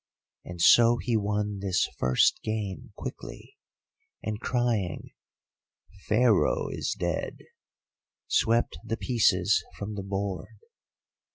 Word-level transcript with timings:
And 0.43 0.59
so 0.59 0.97
he 0.97 1.15
won 1.15 1.59
this 1.59 1.87
first 1.99 2.41
game 2.41 2.91
quickly, 2.95 3.55
and 4.23 4.39
crying, 4.39 5.11
'Pharaoh 6.07 6.69
is 6.69 6.95
dead,' 6.97 7.41
swept 8.27 8.79
the 8.83 8.97
pieces 8.97 9.63
from 9.77 9.93
the 9.93 10.01
board. 10.01 10.57